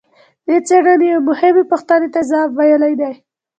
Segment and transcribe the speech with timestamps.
[0.47, 3.13] دې څېړنې یوې مهمې پوښتنې ته ځواب ویلی دی.